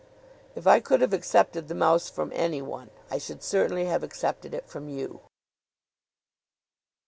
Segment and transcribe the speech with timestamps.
[0.55, 4.65] "If I could have accepted the mouse from anyone I should certainly have accepted it
[4.67, 5.19] from you."